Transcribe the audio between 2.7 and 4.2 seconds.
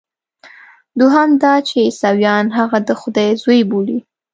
د خدای زوی بولي.